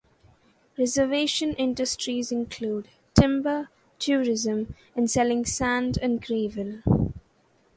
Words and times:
Reservation 0.79 1.53
industries 1.57 2.31
include 2.31 2.87
timber, 3.13 3.69
tourism, 3.99 4.73
and 4.95 5.11
selling 5.11 5.45
sand 5.45 5.99
and 6.01 6.19
gravel. 6.19 6.81